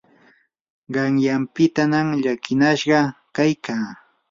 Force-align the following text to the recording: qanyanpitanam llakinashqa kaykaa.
qanyanpitanam 0.93 2.07
llakinashqa 2.23 2.99
kaykaa. 3.35 3.85